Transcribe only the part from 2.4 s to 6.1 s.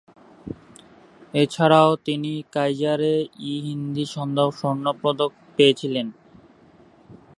কাইজার-ই-হিন্দ স্বর্ণপদক পেয়েছিলেন।